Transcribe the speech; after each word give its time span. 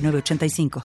985. 0.00 0.82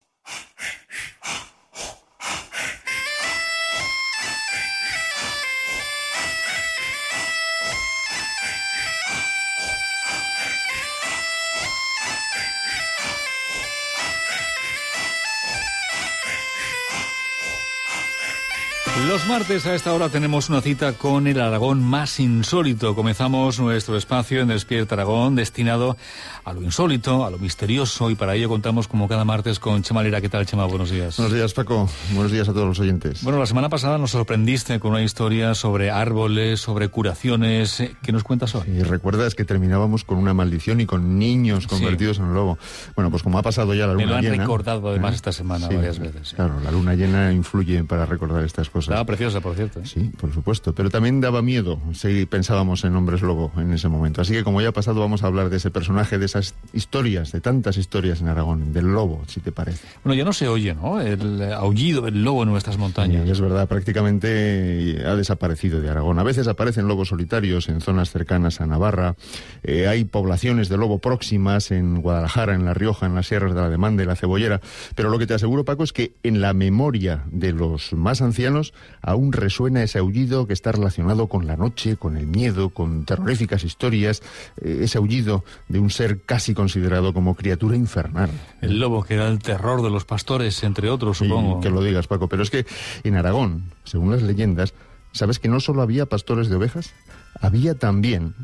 Los 19.08 19.26
martes 19.26 19.66
a 19.66 19.74
esta 19.74 19.92
hora 19.94 20.08
tenemos 20.08 20.50
una 20.50 20.60
cita 20.60 20.92
con 20.92 21.26
el 21.26 21.40
Aragón 21.40 21.82
más 21.82 22.20
insólito. 22.20 22.94
Comenzamos 22.94 23.58
nuestro 23.58 23.96
espacio 23.96 24.40
en 24.40 24.48
Despierta 24.48 24.94
Aragón 24.94 25.34
destinado 25.34 25.96
a 26.44 26.52
lo 26.52 26.62
insólito, 26.62 27.24
a 27.24 27.30
lo 27.30 27.38
misterioso 27.38 28.10
y 28.10 28.14
para 28.14 28.34
ello 28.34 28.48
contamos 28.48 28.88
como 28.88 29.08
cada 29.08 29.24
martes 29.24 29.58
con 29.58 29.82
Chema 29.82 30.02
Lera. 30.02 30.20
¿Qué 30.20 30.28
tal, 30.28 30.44
Chema? 30.44 30.66
Buenos 30.66 30.90
días. 30.90 31.16
Buenos 31.16 31.34
días, 31.34 31.54
Paco. 31.54 31.88
Buenos 32.12 32.30
días 32.30 32.48
a 32.48 32.52
todos 32.52 32.66
los 32.66 32.78
oyentes. 32.78 33.22
Bueno, 33.22 33.38
la 33.38 33.46
semana 33.46 33.68
pasada 33.68 33.96
nos 33.96 34.10
sorprendiste 34.10 34.78
con 34.80 34.92
una 34.92 35.02
historia 35.02 35.54
sobre 35.54 35.90
árboles, 35.90 36.60
sobre 36.60 36.88
curaciones. 36.88 37.82
¿Qué 38.02 38.12
nos 38.12 38.22
cuentas 38.22 38.54
hoy? 38.54 38.68
Y 38.68 38.82
recuerdas 38.82 39.34
que 39.34 39.44
terminábamos 39.44 40.04
con 40.04 40.18
una 40.18 40.34
maldición 40.34 40.80
y 40.80 40.86
con 40.86 41.18
niños 41.18 41.66
convertidos 41.66 42.18
en 42.18 42.34
lobo. 42.34 42.58
Bueno, 42.94 43.10
pues 43.10 43.22
como 43.22 43.38
ha 43.38 43.42
pasado 43.42 43.72
ya 43.74 43.86
la 43.86 43.94
luna 43.94 44.04
llena... 44.04 44.20
Me 44.20 44.28
lo 44.28 44.32
han 44.34 44.38
recordado 44.40 44.88
además 44.90 45.12
¿eh? 45.12 45.16
esta 45.16 45.32
semana 45.32 45.68
varias 45.68 45.98
veces. 45.98 46.34
Claro, 46.34 46.60
la 46.60 46.70
luna 46.70 46.94
llena 46.94 47.32
influye 47.32 47.82
para 47.84 48.04
recordar 48.04 48.44
estas 48.44 48.68
cosas. 48.68 48.89
Estaba 48.90 49.04
preciosa, 49.04 49.40
por 49.40 49.54
cierto. 49.54 49.78
¿eh? 49.78 49.82
Sí, 49.84 50.10
por 50.18 50.34
supuesto. 50.34 50.74
Pero 50.74 50.90
también 50.90 51.20
daba 51.20 51.42
miedo 51.42 51.78
si 51.94 52.26
pensábamos 52.26 52.82
en 52.82 52.96
hombres 52.96 53.22
lobo 53.22 53.52
en 53.56 53.72
ese 53.72 53.86
momento. 53.86 54.20
Así 54.20 54.32
que 54.32 54.42
como 54.42 54.60
ya 54.60 54.70
ha 54.70 54.72
pasado, 54.72 54.98
vamos 54.98 55.22
a 55.22 55.28
hablar 55.28 55.48
de 55.48 55.58
ese 55.58 55.70
personaje, 55.70 56.18
de 56.18 56.26
esas 56.26 56.56
historias, 56.72 57.30
de 57.30 57.40
tantas 57.40 57.76
historias 57.76 58.20
en 58.20 58.26
Aragón, 58.26 58.72
del 58.72 58.86
lobo, 58.86 59.22
si 59.28 59.38
te 59.38 59.52
parece. 59.52 59.86
Bueno, 60.02 60.18
ya 60.18 60.24
no 60.24 60.32
se 60.32 60.48
oye, 60.48 60.74
¿no? 60.74 61.00
El 61.00 61.52
aullido 61.52 62.02
del 62.02 62.24
lobo 62.24 62.42
en 62.42 62.48
nuestras 62.48 62.78
montañas. 62.78 63.22
Sí, 63.26 63.30
es 63.30 63.40
verdad, 63.40 63.68
prácticamente 63.68 65.04
ha 65.06 65.14
desaparecido 65.14 65.80
de 65.80 65.88
Aragón. 65.88 66.18
A 66.18 66.24
veces 66.24 66.48
aparecen 66.48 66.88
lobos 66.88 67.10
solitarios 67.10 67.68
en 67.68 67.80
zonas 67.80 68.10
cercanas 68.10 68.60
a 68.60 68.66
Navarra. 68.66 69.14
Eh, 69.62 69.86
hay 69.86 70.02
poblaciones 70.02 70.68
de 70.68 70.76
lobo 70.76 70.98
próximas 70.98 71.70
en 71.70 72.02
Guadalajara, 72.02 72.56
en 72.56 72.64
La 72.64 72.74
Rioja, 72.74 73.06
en 73.06 73.14
las 73.14 73.28
sierras 73.28 73.54
de 73.54 73.60
la 73.60 73.70
Demanda 73.70 74.02
y 74.02 74.06
la 74.06 74.16
Cebollera. 74.16 74.60
Pero 74.96 75.10
lo 75.10 75.18
que 75.20 75.28
te 75.28 75.34
aseguro, 75.34 75.64
Paco, 75.64 75.84
es 75.84 75.92
que 75.92 76.14
en 76.24 76.40
la 76.40 76.54
memoria 76.54 77.22
de 77.30 77.52
los 77.52 77.92
más 77.92 78.20
ancianos 78.20 78.74
aún 79.02 79.32
resuena 79.32 79.82
ese 79.82 79.98
aullido 79.98 80.46
que 80.46 80.52
está 80.52 80.72
relacionado 80.72 81.28
con 81.28 81.46
la 81.46 81.56
noche, 81.56 81.96
con 81.96 82.16
el 82.16 82.26
miedo, 82.26 82.70
con 82.70 83.04
terroríficas 83.04 83.64
historias, 83.64 84.22
eh, 84.60 84.80
ese 84.82 84.98
aullido 84.98 85.44
de 85.68 85.78
un 85.78 85.90
ser 85.90 86.22
casi 86.22 86.54
considerado 86.54 87.12
como 87.12 87.34
criatura 87.34 87.76
infernal. 87.76 88.30
El 88.60 88.78
lobo 88.78 89.02
que 89.02 89.14
era 89.14 89.28
el 89.28 89.38
terror 89.38 89.82
de 89.82 89.90
los 89.90 90.04
pastores, 90.04 90.62
entre 90.62 90.90
otros, 90.90 91.18
supongo. 91.18 91.60
que 91.60 91.70
lo 91.70 91.82
digas, 91.82 92.06
Paco, 92.06 92.28
pero 92.28 92.42
es 92.42 92.50
que 92.50 92.66
en 93.04 93.16
Aragón, 93.16 93.64
según 93.84 94.10
las 94.10 94.22
leyendas, 94.22 94.74
¿sabes 95.12 95.38
que 95.38 95.48
no 95.48 95.60
solo 95.60 95.82
había 95.82 96.06
pastores 96.06 96.48
de 96.48 96.56
ovejas? 96.56 96.92
Había 97.40 97.74
también 97.74 98.34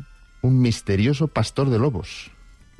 un 0.41 0.59
misterioso 0.61 1.27
pastor 1.27 1.69
de 1.69 1.79
lobos. 1.79 2.31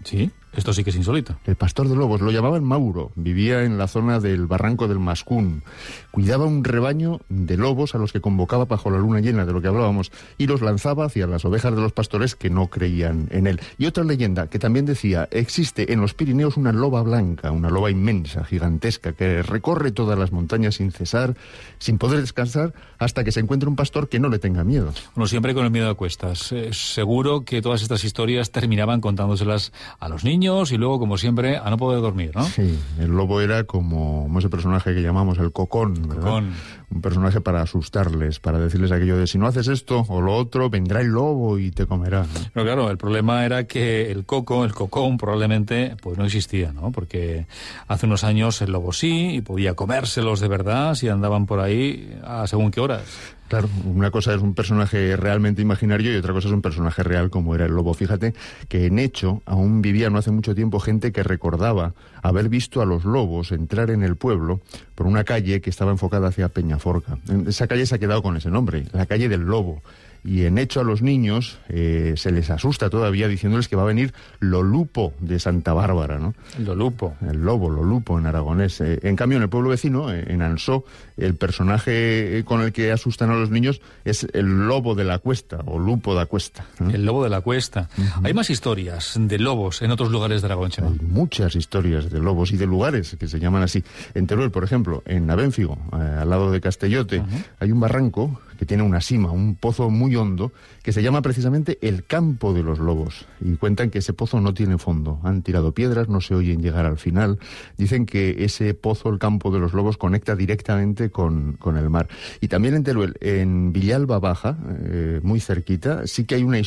¿Sí? 0.04 0.32
Esto 0.54 0.74
sí 0.74 0.84
que 0.84 0.90
es 0.90 0.96
insólito. 0.96 1.38
El 1.46 1.56
pastor 1.56 1.88
de 1.88 1.96
lobos 1.96 2.22
lo 2.22 2.32
llamaban 2.32 2.64
Mauro, 2.64 3.12
vivía 3.16 3.64
en 3.64 3.78
la 3.78 3.88
zona 3.88 4.20
del 4.20 4.48
barranco 4.48 4.88
del 4.88 4.98
Mascún, 4.98 5.62
cuidaba 6.10 6.46
un 6.46 6.64
rebaño 6.64 7.20
de 7.30 7.58
lobos 7.58 7.94
a 7.94 8.00
los 8.00 8.12
que 8.12 8.22
convocaba 8.22 8.66
bajo 8.66 8.90
la 8.90 8.98
luna 8.98 9.20
llena 9.20 9.46
de 9.46 9.54
lo 9.54 9.62
que 9.62 9.68
hablábamos 9.68 10.12
y 10.38 10.48
los 10.48 10.62
lanzaba 10.62 11.06
hacia 11.06 11.28
las 11.28 11.46
ovejas 11.46 11.76
de 11.76 11.82
los 11.82 11.92
pastores 11.92 12.36
que 12.36 12.50
no 12.50 12.68
creían 12.68 13.28
en 13.32 13.46
él. 13.46 13.60
Y 13.78 13.86
otra 13.86 14.04
leyenda 14.04 14.48
que 14.48 14.58
también 14.58 14.86
decía, 14.86 15.28
existe 15.32 15.94
en 15.94 16.02
los 16.02 16.14
Pirineos 16.14 16.58
una 16.58 16.72
loba 16.72 17.04
blanca, 17.04 17.52
una 17.52 17.70
loba 17.70 17.92
inmensa, 17.92 18.44
gigantesca, 18.44 19.14
que 19.14 19.44
recorre 19.44 19.92
todas 19.92 20.18
las 20.18 20.32
montañas 20.32 20.76
sin 20.76 20.92
cesar, 20.92 21.36
sin 21.78 22.00
poder 22.00 22.22
descansar, 22.22 22.74
hasta 22.98 23.24
que 23.24 23.32
se 23.32 23.42
encuentre 23.42 23.70
un 23.70 23.76
pastor 23.76 24.10
que 24.10 24.20
no 24.20 24.30
le 24.30 24.40
tenga 24.40 24.64
miedo. 24.64 24.92
Bueno, 25.14 25.28
siempre 25.28 25.54
con 25.54 25.66
el 25.66 25.72
miedo 25.72 25.90
a 25.90 25.94
cuestas. 25.94 26.52
Eh, 26.52 26.70
seguro 26.72 27.42
que 27.42 27.62
todas 27.62 27.84
estas 27.84 28.04
historias 28.04 28.52
terminaban 28.52 29.02
contándoselas 29.02 29.72
a 30.00 30.10
los 30.10 30.24
niños 30.24 30.37
y 30.44 30.78
luego, 30.78 31.00
como 31.00 31.18
siempre, 31.18 31.58
a 31.58 31.70
no 31.70 31.78
poder 31.78 32.02
dormir, 32.02 32.32
¿no? 32.36 32.44
Sí, 32.44 32.78
el 33.00 33.10
lobo 33.10 33.42
era 33.42 33.64
como, 33.64 34.28
ese 34.38 34.50
personaje 34.50 34.94
que 34.94 35.02
llamamos 35.02 35.38
el 35.40 35.52
cocón, 35.52 36.08
¿verdad? 36.08 36.44
Un 36.90 37.02
personaje 37.02 37.42
para 37.42 37.62
asustarles, 37.62 38.40
para 38.40 38.60
decirles 38.60 38.92
aquello 38.92 39.18
de 39.18 39.28
si 39.28 39.38
no 39.38 39.48
haces 39.48 39.68
esto 39.68 40.06
o 40.08 40.22
lo 40.22 40.36
otro, 40.36 40.70
vendrá 40.70 41.02
el 41.02 41.08
lobo 41.08 41.58
y 41.60 41.72
te 41.72 41.86
comerá. 41.86 42.26
Pero 42.54 42.66
claro, 42.66 42.90
el 42.90 42.98
problema 42.98 43.46
era 43.46 43.66
que 43.66 44.10
el 44.10 44.26
coco, 44.26 44.64
el 44.64 44.74
cocón, 44.74 45.18
probablemente 45.18 45.98
pues 46.02 46.18
no 46.18 46.26
existía, 46.26 46.72
¿no? 46.72 46.92
Porque 46.92 47.48
hace 47.88 48.06
unos 48.06 48.24
años 48.24 48.62
el 48.62 48.72
lobo 48.72 48.94
sí 48.94 49.36
y 49.36 49.42
podía 49.42 49.74
comérselos 49.74 50.40
de 50.40 50.48
verdad 50.48 50.96
si 50.96 51.10
andaban 51.10 51.46
por 51.46 51.60
ahí 51.60 52.18
a 52.24 52.48
según 52.48 52.72
qué 52.72 52.80
horas. 52.80 53.04
Claro, 53.48 53.70
una 53.86 54.12
cosa 54.12 54.34
es 54.34 54.42
un 54.42 54.54
personaje 54.54 55.16
realmente 55.16 55.62
imaginario 55.62 56.14
y 56.14 56.18
otra 56.18 56.34
cosa 56.34 56.50
es 56.50 56.54
un 56.54 56.62
personaje 56.62 57.02
real 57.02 57.30
como 57.30 57.56
era 57.56 57.66
el 57.66 57.72
lobo. 57.72 57.94
Fíjate 57.94 58.34
que 58.68 58.88
en 58.88 59.00
hecho 59.00 59.42
aún 59.46 59.82
vivía 59.82 60.10
no 60.10 60.18
hace 60.18 60.32
mucho 60.32 60.54
tiempo 60.54 60.80
gente 60.80 61.14
que 61.14 61.24
recordaba 61.24 61.94
haber 62.22 62.50
visto 62.50 62.82
a 62.82 62.86
los 62.86 63.06
lobos 63.06 63.54
entrar 63.54 63.90
en 63.90 64.04
el 64.04 64.18
pueblo 64.18 64.60
por 64.96 65.08
una 65.08 65.24
calle 65.24 65.62
que 65.62 65.70
estaba 65.70 65.92
enfocada 65.92 66.28
hacia 66.28 66.50
Peñaforca. 66.50 67.20
Esa 67.48 67.68
calle 67.68 67.86
se 67.86 67.96
ha 67.96 68.00
quedado 68.00 68.22
con 68.22 68.36
ese 68.36 68.50
nombre, 68.50 68.86
la 68.92 69.06
calle 69.06 69.30
del 69.30 69.42
lobo 69.42 69.82
y 70.24 70.46
en 70.46 70.58
hecho 70.58 70.82
a 70.82 70.84
los 70.84 71.02
niños 71.02 71.60
eh, 71.70 72.14
se 72.18 72.32
les 72.32 72.50
asusta 72.50 72.90
todavía 72.90 73.28
diciéndoles 73.28 73.68
que 73.68 73.76
va 73.76 73.84
a 73.84 73.86
venir 73.86 74.14
Lolupo 74.40 75.14
de 75.20 75.40
Santa 75.40 75.74
Bárbara, 75.74 76.18
¿no? 76.20 76.34
Lolupo. 76.60 77.16
El 77.22 77.44
lobo, 77.44 77.70
Lolupo 77.70 78.18
en 78.20 78.26
aragonés. 78.26 78.82
Eh, 78.82 79.00
en 79.04 79.16
cambio, 79.16 79.38
en 79.38 79.44
el 79.44 79.50
pueblo 79.50 79.70
vecino, 79.70 80.14
eh, 80.14 80.26
en 80.28 80.42
Ansó, 80.42 80.84
el 81.18 81.36
personaje 81.36 82.44
con 82.46 82.62
el 82.62 82.72
que 82.72 82.92
asustan 82.92 83.30
a 83.32 83.36
los 83.36 83.50
niños 83.50 83.82
es 84.06 84.28
el 84.34 84.68
lobo 84.68 84.96
de 84.96 85.04
la 85.04 85.20
cuesta, 85.20 85.60
o 85.66 85.80
lupo 85.80 86.14
de 86.14 86.20
la 86.20 86.26
cuesta. 86.26 86.66
El 86.80 87.06
lobo 87.06 87.24
de 87.24 87.30
la 87.30 87.42
cuesta. 87.42 87.90
Hay 88.24 88.34
más 88.34 88.50
historias 88.50 89.16
de 89.18 89.40
lobos 89.40 89.82
en 89.82 89.92
otros 89.92 90.12
lugares 90.12 90.42
de 90.42 90.48
Aragón, 90.48 90.72
Hay 90.78 91.00
muchas 91.06 91.56
historias 91.56 92.10
de 92.10 92.20
lobos 92.20 92.52
y 92.52 92.58
de 92.58 92.66
lugares 92.66 93.16
que 93.20 93.28
se 93.28 93.40
llaman 93.40 93.64
así. 93.64 93.84
En 94.14 94.28
Teruel, 94.28 94.52
por 94.52 94.64
ejemplo, 94.64 95.04
en 95.06 95.30
Abenfigo, 95.30 95.78
al 95.92 96.30
lado 96.30 96.52
de 96.52 96.62
Castellote, 96.62 97.24
hay 97.60 97.72
un 97.72 97.80
barranco 97.80 98.40
que 98.58 98.66
tiene 98.66 98.84
una 98.84 99.02
cima, 99.02 99.32
un 99.32 99.56
pozo 99.56 99.90
muy 99.90 100.16
hondo, 100.16 100.52
que 100.84 100.92
se 100.92 101.02
llama 101.02 101.22
precisamente 101.22 101.78
el 101.82 102.06
campo 102.06 102.54
de 102.54 102.64
los 102.64 102.80
lobos. 102.80 103.26
Y 103.42 103.56
cuentan 103.56 103.90
que 103.90 104.00
ese 104.00 104.14
pozo 104.14 104.42
no 104.42 104.54
tiene 104.54 104.78
fondo. 104.78 105.20
Han 105.24 105.42
tirado 105.42 105.72
piedras, 105.74 106.10
no 106.10 106.22
se 106.22 106.36
oyen 106.36 106.62
llegar 106.62 106.86
al 106.86 106.98
final. 106.98 107.40
Dicen 107.78 108.06
que 108.06 108.44
ese 108.44 108.74
pozo, 108.74 109.10
el 109.10 109.20
campo 109.20 109.52
de 109.52 109.60
los 109.60 109.74
lobos, 109.74 109.98
conecta 109.98 110.36
directamente 110.36 111.10
con, 111.10 111.54
con 111.54 111.78
el 111.78 111.90
mar. 111.90 112.08
Y 112.42 112.48
también 112.48 112.76
en 112.76 112.84
Teruel, 112.84 113.16
en 113.22 113.74
Villalba 113.74 114.20
Baja, 114.20 114.58
eh, 114.86 115.20
muy 115.24 115.40
cerquita, 115.40 116.08
sí 116.08 116.26
que 116.26 116.36
hay 116.36 116.44
una, 116.44 116.60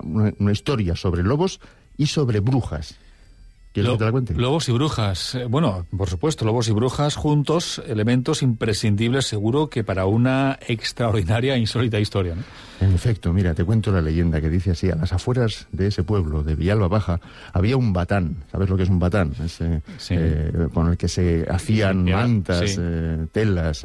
una 0.00 0.52
historia 0.52 0.96
sobre 0.96 1.22
lobos 1.22 1.60
y 1.96 2.06
sobre 2.06 2.40
brujas. 2.40 2.98
Lobos 4.36 4.68
y 4.68 4.72
brujas. 4.72 5.34
Eh, 5.34 5.44
bueno, 5.44 5.86
por 5.96 6.08
supuesto, 6.08 6.44
lobos 6.44 6.68
y 6.68 6.72
brujas 6.72 7.16
juntos, 7.16 7.82
elementos 7.86 8.42
imprescindibles 8.42 9.26
seguro 9.26 9.68
que 9.68 9.84
para 9.84 10.06
una 10.06 10.58
extraordinaria 10.66 11.54
e 11.54 11.58
insólita 11.58 11.98
historia. 11.98 12.34
¿no? 12.34 12.42
En 12.80 12.94
efecto, 12.94 13.32
mira, 13.32 13.54
te 13.54 13.64
cuento 13.64 13.90
la 13.90 14.00
leyenda 14.00 14.40
que 14.40 14.48
dice 14.48 14.70
así, 14.72 14.90
a 14.90 14.94
las 14.94 15.12
afueras 15.12 15.66
de 15.72 15.88
ese 15.88 16.04
pueblo, 16.04 16.42
de 16.42 16.54
Villalba 16.54 16.88
Baja, 16.88 17.20
había 17.52 17.76
un 17.76 17.92
batán. 17.92 18.44
¿Sabes 18.50 18.68
lo 18.68 18.76
que 18.76 18.84
es 18.84 18.88
un 18.88 18.98
batán? 18.98 19.32
Ese, 19.44 19.82
eh, 20.10 20.68
con 20.72 20.88
el 20.88 20.96
que 20.96 21.08
se 21.08 21.46
hacían 21.50 22.04
mantas, 22.04 22.76
eh, 22.78 23.26
telas. 23.32 23.84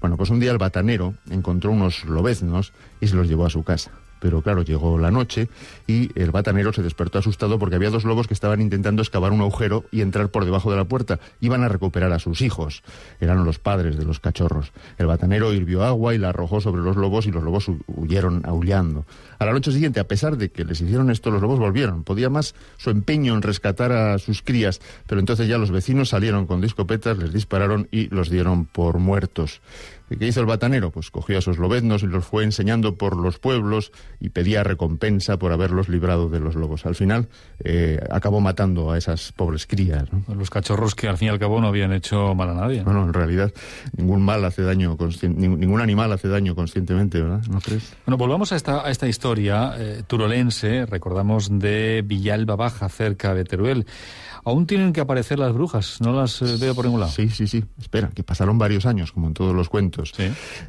Bueno, 0.00 0.16
pues 0.16 0.30
un 0.30 0.40
día 0.40 0.52
el 0.52 0.58
batanero 0.58 1.14
encontró 1.30 1.70
unos 1.72 2.04
lobeznos 2.04 2.72
y 3.00 3.06
se 3.06 3.16
los 3.16 3.28
llevó 3.28 3.46
a 3.46 3.50
su 3.50 3.62
casa 3.62 3.90
pero 4.24 4.40
claro, 4.40 4.62
llegó 4.62 4.96
la 4.96 5.10
noche 5.10 5.50
y 5.86 6.10
el 6.18 6.30
batanero 6.30 6.72
se 6.72 6.82
despertó 6.82 7.18
asustado 7.18 7.58
porque 7.58 7.76
había 7.76 7.90
dos 7.90 8.04
lobos 8.04 8.26
que 8.26 8.32
estaban 8.32 8.62
intentando 8.62 9.02
excavar 9.02 9.32
un 9.32 9.42
agujero 9.42 9.84
y 9.92 10.00
entrar 10.00 10.30
por 10.30 10.46
debajo 10.46 10.70
de 10.70 10.78
la 10.78 10.86
puerta. 10.86 11.20
Iban 11.42 11.62
a 11.62 11.68
recuperar 11.68 12.10
a 12.10 12.18
sus 12.18 12.40
hijos. 12.40 12.82
Eran 13.20 13.44
los 13.44 13.58
padres 13.58 13.98
de 13.98 14.06
los 14.06 14.20
cachorros. 14.20 14.72
El 14.96 15.08
batanero 15.08 15.52
hirvió 15.52 15.84
agua 15.84 16.14
y 16.14 16.18
la 16.18 16.30
arrojó 16.30 16.62
sobre 16.62 16.80
los 16.80 16.96
lobos 16.96 17.26
y 17.26 17.32
los 17.32 17.42
lobos 17.42 17.70
huyeron 17.86 18.40
aullando. 18.46 19.04
A 19.38 19.44
la 19.44 19.52
noche 19.52 19.72
siguiente, 19.72 20.00
a 20.00 20.08
pesar 20.08 20.38
de 20.38 20.48
que 20.48 20.64
les 20.64 20.80
hicieron 20.80 21.10
esto, 21.10 21.30
los 21.30 21.42
lobos 21.42 21.58
volvieron. 21.58 22.02
Podía 22.02 22.30
más 22.30 22.54
su 22.78 22.88
empeño 22.88 23.34
en 23.34 23.42
rescatar 23.42 23.92
a 23.92 24.18
sus 24.18 24.40
crías, 24.40 24.80
pero 25.06 25.20
entonces 25.20 25.48
ya 25.48 25.58
los 25.58 25.70
vecinos 25.70 26.08
salieron 26.08 26.46
con 26.46 26.62
discopetas, 26.62 27.18
les 27.18 27.30
dispararon 27.30 27.88
y 27.90 28.08
los 28.08 28.30
dieron 28.30 28.64
por 28.64 28.96
muertos. 29.00 29.60
¿Qué 30.08 30.26
hizo 30.26 30.40
el 30.40 30.46
batanero? 30.46 30.90
Pues 30.90 31.10
cogió 31.10 31.36
a 31.36 31.38
esos 31.38 31.58
lobeznos 31.58 32.02
y 32.02 32.06
los 32.06 32.24
fue 32.24 32.44
enseñando 32.44 32.96
por 32.96 33.16
los 33.16 33.38
pueblos 33.38 33.92
y 34.20 34.30
pedía 34.30 34.62
recompensa 34.62 35.38
por 35.38 35.52
haberlos 35.52 35.88
librado 35.88 36.28
de 36.28 36.40
los 36.40 36.54
lobos. 36.54 36.86
Al 36.86 36.94
final 36.94 37.28
eh, 37.62 38.00
acabó 38.10 38.40
matando 38.40 38.90
a 38.90 38.98
esas 38.98 39.32
pobres 39.32 39.66
crías. 39.66 40.04
Los 40.34 40.50
cachorros 40.50 40.94
que 40.94 41.08
al 41.08 41.18
fin 41.18 41.28
y 41.28 41.30
al 41.30 41.38
cabo 41.38 41.60
no 41.60 41.68
habían 41.68 41.92
hecho 41.92 42.34
mal 42.34 42.50
a 42.50 42.54
nadie. 42.54 42.84
¿no? 42.84 43.04
en 43.04 43.12
realidad 43.12 43.52
ningún 43.96 44.22
mal 44.22 44.44
hace 44.44 44.62
daño, 44.62 44.96
ningún 45.22 45.80
animal 45.80 46.12
hace 46.12 46.28
daño 46.28 46.54
conscientemente, 46.54 47.20
¿verdad? 47.20 47.42
¿No 47.50 47.60
crees? 47.60 47.94
Bueno, 48.06 48.16
volvamos 48.16 48.52
a 48.52 48.56
esta, 48.56 48.86
a 48.86 48.90
esta 48.90 49.08
historia 49.08 49.74
eh, 49.76 50.02
turolense, 50.06 50.86
recordamos 50.86 51.58
de 51.58 52.02
Villalba 52.04 52.56
Baja, 52.56 52.88
cerca 52.88 53.34
de 53.34 53.44
Teruel. 53.44 53.86
Aún 54.46 54.66
tienen 54.66 54.92
que 54.92 55.00
aparecer 55.00 55.38
las 55.38 55.54
brujas, 55.54 56.00
no 56.02 56.12
las 56.12 56.42
eh, 56.42 56.56
veo 56.60 56.74
por 56.74 56.84
ningún 56.84 57.00
lado. 57.00 57.12
Sí, 57.12 57.30
sí, 57.30 57.46
sí. 57.46 57.64
Espera, 57.80 58.10
que 58.14 58.22
pasaron 58.22 58.58
varios 58.58 58.84
años, 58.84 59.10
como 59.10 59.28
en 59.28 59.34
todos 59.34 59.54
los 59.54 59.70
cuentos. 59.70 59.93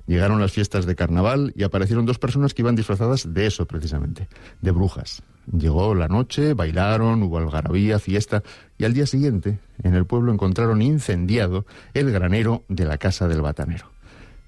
Llegaron 0.07 0.39
las 0.39 0.51
fiestas 0.51 0.85
de 0.85 0.95
carnaval 0.95 1.53
y 1.55 1.63
aparecieron 1.63 2.05
dos 2.05 2.19
personas 2.19 2.53
que 2.53 2.61
iban 2.61 2.75
disfrazadas 2.75 3.33
de 3.33 3.47
eso, 3.47 3.65
precisamente, 3.65 4.27
de 4.61 4.71
brujas. 4.71 5.23
Llegó 5.51 5.93
la 5.93 6.07
noche, 6.07 6.53
bailaron, 6.53 7.21
hubo 7.23 7.37
algarabía, 7.37 7.99
fiesta, 7.99 8.43
y 8.77 8.85
al 8.85 8.93
día 8.93 9.05
siguiente, 9.05 9.59
en 9.83 9.93
el 9.93 10.05
pueblo 10.05 10.33
encontraron 10.33 10.81
incendiado 10.81 11.65
el 11.93 12.11
granero 12.11 12.63
de 12.67 12.85
la 12.85 12.97
casa 12.97 13.27
del 13.27 13.41
batanero. 13.41 13.91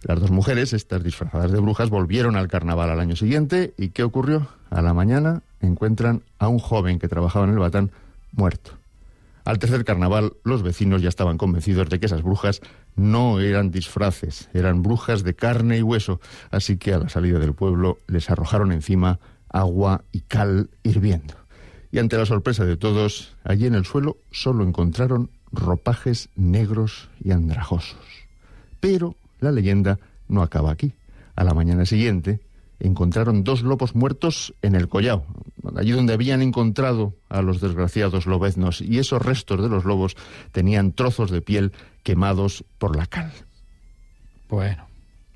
Las 0.04 0.20
dos 0.20 0.32
mujeres, 0.32 0.74
estas 0.74 1.04
disfrazadas 1.04 1.52
de 1.52 1.60
brujas, 1.60 1.90
volvieron 1.90 2.36
al 2.36 2.48
carnaval 2.48 2.90
al 2.90 3.00
año 3.00 3.16
siguiente, 3.16 3.74
¿y 3.78 3.90
qué 3.90 4.04
ocurrió? 4.04 4.48
A 4.70 4.82
la 4.82 4.94
mañana 4.94 5.42
encuentran 5.62 6.24
a 6.40 6.48
un 6.48 6.60
joven 6.60 7.00
que 7.00 7.08
trabajaba 7.08 7.46
en 7.46 7.52
el 7.52 7.60
batán 7.60 7.92
muerto. 8.32 8.72
Al 9.48 9.60
tercer 9.60 9.86
carnaval, 9.86 10.34
los 10.44 10.62
vecinos 10.62 11.02
ya 11.02 11.08
estaban 11.08 11.38
convencidos 11.38 11.88
de 11.88 12.02
que 12.02 12.08
esas 12.08 12.22
brujas 12.22 12.60
no 12.98 13.40
eran 13.40 13.72
disfraces, 13.72 14.50
eran 14.54 14.84
brujas 14.84 15.24
de 15.24 15.36
carne 15.36 15.78
y 15.78 15.82
hueso, 15.82 16.20
así 16.52 16.76
que 16.76 16.94
a 16.94 17.00
la 17.00 17.08
salida 17.08 17.40
del 17.40 17.54
pueblo 17.54 17.98
les 18.08 18.30
arrojaron 18.30 18.74
encima 18.74 19.22
agua 19.48 20.04
y 20.12 20.20
cal 20.20 20.70
hirviendo. 20.84 21.36
Y 21.94 22.00
ante 22.00 22.18
la 22.18 22.26
sorpresa 22.26 22.66
de 22.66 22.76
todos, 22.76 23.38
allí 23.46 23.68
en 23.68 23.76
el 23.76 23.86
suelo 23.86 24.18
solo 24.32 24.66
encontraron 24.66 25.30
ropajes 25.54 26.28
negros 26.36 27.10
y 27.24 27.32
andrajosos. 27.32 28.06
Pero 28.82 29.16
la 29.40 29.54
leyenda 29.54 29.98
no 30.28 30.42
acaba 30.42 30.72
aquí. 30.72 30.92
A 31.38 31.46
la 31.46 31.54
mañana 31.54 31.86
siguiente, 31.86 32.42
encontraron 32.80 33.44
dos 33.44 33.62
lobos 33.64 33.96
muertos 33.96 34.54
en 34.62 34.76
el 34.76 34.88
collao, 34.88 35.26
allí 35.76 35.92
donde 35.92 36.14
habían 36.14 36.42
encontrado 36.42 37.16
a 37.30 37.42
los 37.42 37.62
desgraciados 37.62 38.26
lobeznos, 38.26 38.82
y 38.82 39.00
esos 39.00 39.22
restos 39.22 39.62
de 39.62 39.70
los 39.70 39.86
lobos 39.86 40.16
tenían 40.52 40.92
trozos 40.92 41.32
de 41.32 41.42
piel 41.42 41.72
quemados 42.04 42.64
por 42.78 42.96
la 42.96 43.06
cal. 43.06 43.32
Bueno. 44.50 44.88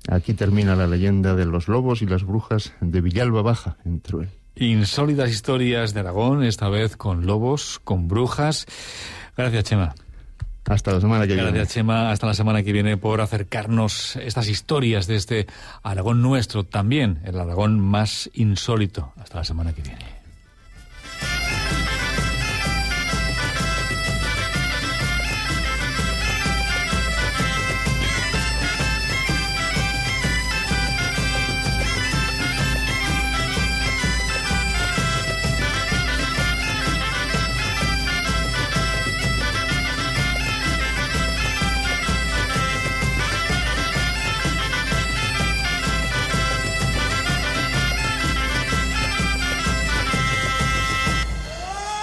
Aquí 0.08 0.34
termina 0.34 0.74
la 0.74 0.88
leyenda 0.88 1.36
de 1.36 1.46
los 1.46 1.68
lobos 1.68 2.02
y 2.02 2.06
las 2.06 2.24
brujas 2.24 2.72
de 2.80 3.00
Villalba 3.00 3.42
Baja, 3.42 3.76
en 3.84 4.00
Truel. 4.00 4.30
Insólidas 4.56 5.30
historias 5.30 5.94
de 5.94 6.00
Aragón, 6.00 6.42
esta 6.42 6.68
vez 6.68 6.96
con 6.96 7.24
lobos, 7.24 7.80
con 7.84 8.08
brujas. 8.08 8.66
Gracias, 9.36 9.64
Chema. 9.64 9.94
Hasta 10.66 10.92
la 10.92 11.00
semana 11.00 11.26
que 11.26 11.34
viene. 11.34 11.50
Gracias, 11.50 11.74
Chema. 11.74 12.10
Hasta 12.10 12.26
la 12.26 12.34
semana 12.34 12.62
que 12.62 12.72
viene 12.72 12.96
por 12.96 13.20
acercarnos 13.20 14.16
estas 14.16 14.48
historias 14.48 15.06
de 15.06 15.16
este 15.16 15.46
Aragón 15.82 16.22
nuestro, 16.22 16.64
también 16.64 17.20
el 17.24 17.38
Aragón 17.38 17.80
más 17.80 18.30
insólito. 18.34 19.12
Hasta 19.16 19.38
la 19.38 19.44
semana 19.44 19.72
que 19.72 19.82
viene. 19.82 20.21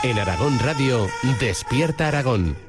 En 0.10 0.18
Aragón 0.18 0.58
Radio, 0.58 1.08
Despierta 1.40 2.08
Aragón. 2.08 2.69